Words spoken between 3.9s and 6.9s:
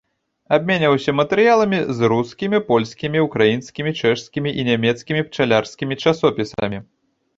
чэшскімі і нямецкімі пчалярскімі часопісамі.